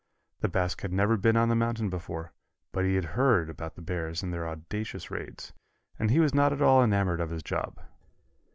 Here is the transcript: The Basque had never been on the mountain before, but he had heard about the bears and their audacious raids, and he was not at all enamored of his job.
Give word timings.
The 0.39 0.47
Basque 0.49 0.81
had 0.81 0.91
never 0.91 1.15
been 1.15 1.37
on 1.37 1.47
the 1.49 1.55
mountain 1.55 1.87
before, 1.91 2.33
but 2.71 2.85
he 2.85 2.95
had 2.95 3.05
heard 3.13 3.51
about 3.51 3.75
the 3.75 3.83
bears 3.83 4.23
and 4.23 4.33
their 4.33 4.47
audacious 4.47 5.11
raids, 5.11 5.53
and 5.99 6.09
he 6.09 6.19
was 6.19 6.33
not 6.33 6.51
at 6.51 6.59
all 6.63 6.83
enamored 6.83 7.21
of 7.21 7.29
his 7.29 7.43
job. 7.43 7.77